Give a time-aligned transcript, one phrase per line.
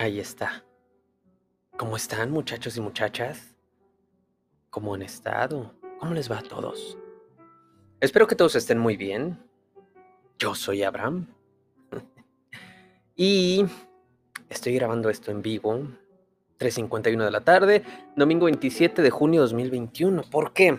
[0.00, 0.64] Ahí está.
[1.76, 3.54] ¿Cómo están muchachos y muchachas?
[4.70, 5.74] ¿Cómo han estado?
[5.98, 6.96] ¿Cómo les va a todos?
[8.00, 9.38] Espero que todos estén muy bien.
[10.38, 11.26] Yo soy Abraham.
[13.14, 13.66] y
[14.48, 15.74] estoy grabando esto en vivo.
[16.58, 17.84] 3.51 de la tarde,
[18.16, 20.22] domingo 27 de junio de 2021.
[20.30, 20.78] ¿Por qué?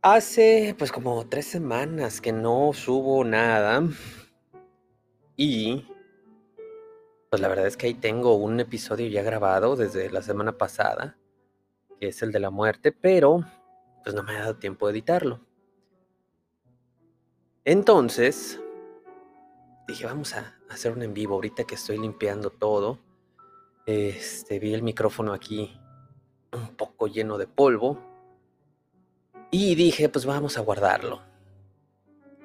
[0.00, 3.82] Hace pues como tres semanas que no subo nada.
[5.36, 5.88] Y
[7.34, 11.18] pues la verdad es que ahí tengo un episodio ya grabado desde la semana pasada,
[11.98, 13.44] que es el de la muerte, pero
[14.04, 15.40] pues no me ha dado tiempo de editarlo.
[17.64, 18.60] Entonces,
[19.88, 23.00] dije, vamos a hacer un en vivo ahorita que estoy limpiando todo.
[23.84, 25.76] Este, vi el micrófono aquí
[26.52, 27.98] un poco lleno de polvo.
[29.50, 31.20] Y dije, pues vamos a guardarlo.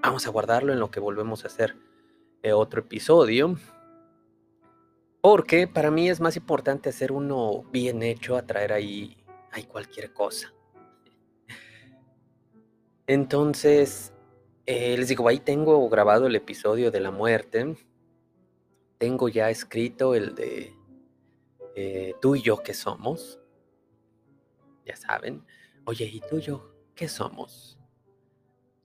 [0.02, 1.76] Vamos a guardarlo en lo que volvemos a hacer
[2.42, 3.56] eh, otro episodio.
[5.22, 9.18] Porque para mí es más importante hacer uno bien hecho a traer ahí,
[9.52, 10.54] ahí cualquier cosa.
[13.06, 14.14] Entonces,
[14.66, 17.76] eh, les digo, ahí tengo grabado el episodio de la muerte.
[18.98, 20.74] Tengo ya escrito el de
[21.76, 23.40] eh, tú y yo qué somos.
[24.86, 25.44] Ya saben.
[25.86, 27.78] Oye, ¿y tú y yo qué somos?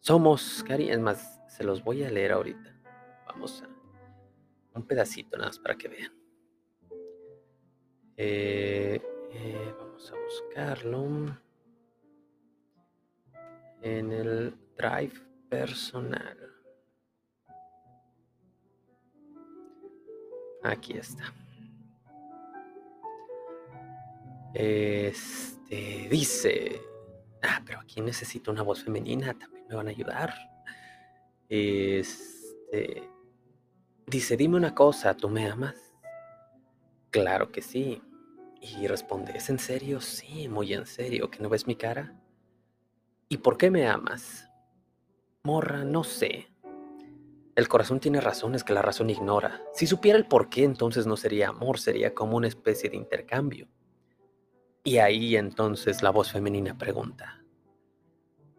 [0.00, 2.76] Somos, Cari, es más, se los voy a leer ahorita.
[3.26, 3.68] Vamos a
[4.78, 6.23] un pedacito nada más para que vean.
[8.16, 11.36] Eh, eh, vamos a buscarlo
[13.82, 16.38] en el drive personal.
[20.62, 21.34] Aquí está.
[24.54, 26.80] Este dice,
[27.42, 30.32] ah, pero aquí necesito una voz femenina, también me van a ayudar.
[31.48, 33.10] Este
[34.06, 35.93] dice, dime una cosa, ¿tú me amas?
[37.14, 38.02] Claro que sí.
[38.60, 40.00] Y responde, ¿es en serio?
[40.00, 42.12] Sí, muy en serio, ¿que no ves mi cara?
[43.28, 44.50] ¿Y por qué me amas?
[45.44, 46.48] Morra, no sé.
[47.54, 49.62] El corazón tiene razones que la razón ignora.
[49.74, 53.68] Si supiera el por qué, entonces no sería amor, sería como una especie de intercambio.
[54.82, 57.44] Y ahí entonces la voz femenina pregunta,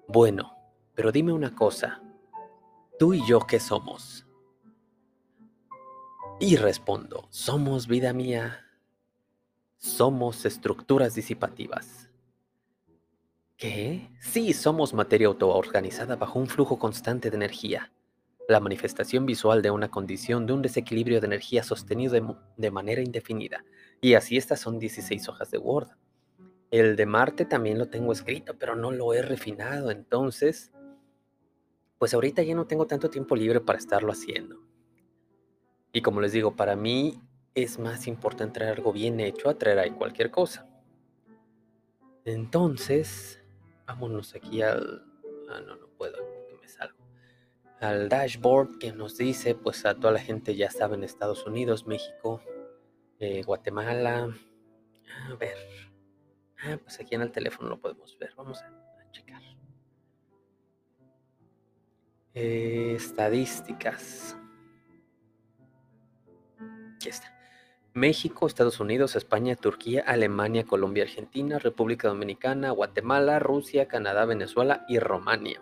[0.07, 0.55] bueno,
[0.93, 2.01] pero dime una cosa,
[2.97, 4.24] ¿tú y yo qué somos?
[6.39, 8.65] Y respondo, somos vida mía,
[9.77, 12.09] somos estructuras disipativas.
[13.55, 14.09] ¿Qué?
[14.19, 17.93] Sí, somos materia autoorganizada bajo un flujo constante de energía,
[18.49, 22.13] la manifestación visual de una condición de un desequilibrio de energía sostenido
[22.57, 23.63] de, manera indefinida.
[24.01, 25.87] Y así estas son 16 hojas de Word.
[26.69, 30.73] El de Marte también lo tengo escrito, pero no lo he refinado, entonces,
[31.97, 34.74] pues ahorita ya no tengo tanto tiempo libre para estarlo haciendo.
[35.95, 37.21] Y como les digo, para mí
[37.53, 40.67] es más importante traer algo bien hecho a traer ahí cualquier cosa.
[42.25, 43.41] Entonces,
[43.87, 45.05] vámonos aquí al...
[45.49, 46.17] Ah, no, no puedo,
[46.49, 46.97] que me salgo.
[47.79, 51.87] Al dashboard que nos dice, pues a toda la gente ya sabe en Estados Unidos,
[51.87, 52.41] México,
[53.19, 54.35] eh, Guatemala.
[55.29, 55.57] A ver.
[56.61, 58.33] Ah, pues aquí en el teléfono lo podemos ver.
[58.35, 59.41] Vamos a, checar.
[62.33, 64.37] Eh, estadísticas
[67.11, 67.35] está.
[67.95, 74.99] México, Estados Unidos, España, Turquía, Alemania, Colombia, Argentina, República Dominicana, Guatemala, Rusia, Canadá, Venezuela y
[74.99, 75.61] Romania.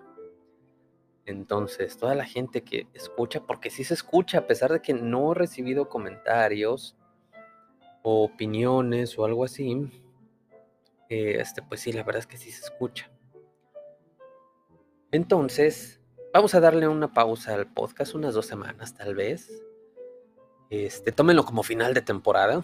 [1.25, 5.31] Entonces, toda la gente que escucha, porque sí se escucha, a pesar de que no
[5.31, 6.97] he recibido comentarios
[8.01, 9.91] o opiniones o algo así,
[11.09, 13.11] este, pues sí, la verdad es que sí se escucha.
[15.11, 16.01] Entonces,
[16.33, 19.63] vamos a darle una pausa al podcast, unas dos semanas tal vez
[20.73, 22.63] este, tómenlo como final de temporada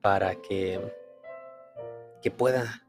[0.00, 0.80] para que,
[2.20, 2.84] que pueda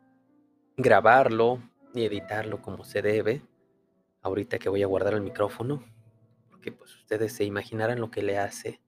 [0.76, 1.62] grabarlo
[1.94, 3.44] y editarlo como se debe.
[4.24, 5.84] Ahorita que voy a guardar el micrófono,
[6.50, 8.82] porque pues ustedes se imaginarán lo que le hace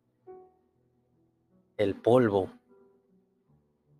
[1.77, 2.51] el polvo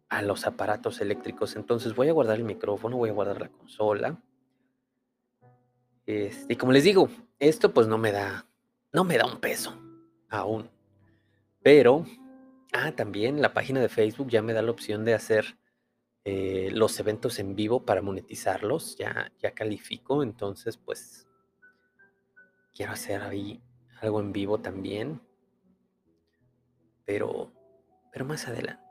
[0.10, 1.56] a los aparatos eléctricos.
[1.56, 4.20] Entonces voy a guardar el micrófono, voy a guardar la consola.
[6.08, 7.08] Este, y como les digo,
[7.38, 8.48] esto pues no me da
[8.96, 9.78] no me da un peso
[10.30, 10.70] aún.
[11.62, 12.06] Pero,
[12.72, 15.60] ah, también la página de Facebook ya me da la opción de hacer
[16.24, 18.96] eh, los eventos en vivo para monetizarlos.
[18.96, 21.28] Ya, ya califico, entonces pues
[22.74, 23.62] quiero hacer ahí
[24.00, 25.20] algo en vivo también.
[27.04, 27.52] Pero,
[28.14, 28.82] pero más adelante.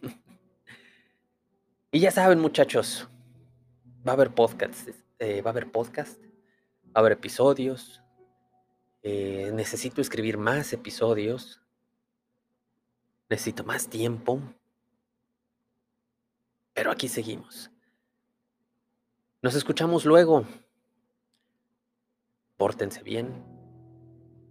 [1.92, 3.06] y ya saben, muchachos,
[4.06, 6.18] va a haber podcasts, eh, va a haber podcast,
[6.86, 8.02] va a haber episodios,
[9.02, 11.60] Eh, necesito escribir más episodios.
[13.28, 14.40] Necesito más tiempo.
[16.74, 17.70] Pero aquí seguimos.
[19.42, 20.44] Nos escuchamos luego.
[22.56, 23.44] Pórtense bien.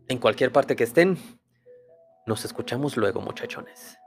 [0.07, 1.17] En cualquier parte que estén.
[2.25, 3.97] Nos escuchamos luego, muchachones.